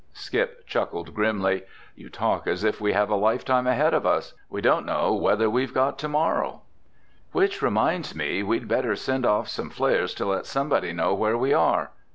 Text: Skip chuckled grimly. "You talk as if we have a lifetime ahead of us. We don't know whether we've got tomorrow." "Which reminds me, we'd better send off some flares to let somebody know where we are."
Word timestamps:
Skip 0.13 0.65
chuckled 0.65 1.13
grimly. 1.13 1.61
"You 1.95 2.09
talk 2.09 2.47
as 2.47 2.63
if 2.63 2.81
we 2.81 2.93
have 2.93 3.11
a 3.11 3.15
lifetime 3.15 3.67
ahead 3.67 3.93
of 3.93 4.03
us. 4.03 4.33
We 4.49 4.59
don't 4.59 4.83
know 4.87 5.13
whether 5.13 5.47
we've 5.47 5.75
got 5.75 5.99
tomorrow." 5.99 6.63
"Which 7.33 7.61
reminds 7.61 8.15
me, 8.15 8.41
we'd 8.41 8.67
better 8.67 8.95
send 8.95 9.27
off 9.27 9.47
some 9.47 9.69
flares 9.69 10.15
to 10.15 10.25
let 10.25 10.47
somebody 10.47 10.91
know 10.91 11.13
where 11.13 11.37
we 11.37 11.53
are." 11.53 11.91